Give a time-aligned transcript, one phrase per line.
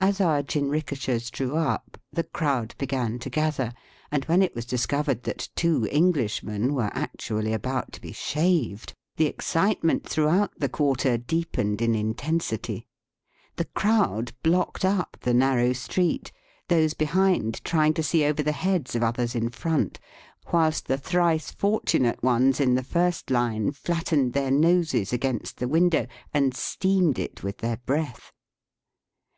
[0.00, 3.74] As our jinrikishas drew up the crowd began to gather,
[4.10, 7.52] and when it was dis covered that two Englishmen were actually Digitized by VjOOQIC THE
[7.52, 7.52] CAPITAL OF THE MIKADOS.
[7.52, 12.86] 69 about to be shaved, the excitement through out the quarter deepened in intensity.
[13.56, 16.32] The crowd blocked up the narrow street,
[16.68, 20.00] those behind trying to see over the heads of others in front,
[20.50, 26.06] whilst the thrice fortunate ones in the first line flattened their noses against the window
[26.32, 28.32] and steamed it with their breath.